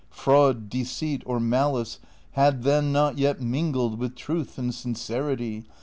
[0.09, 1.99] Fraud, deceit, or malice
[2.31, 5.63] had then not yet mingled Avith truth and sincerity.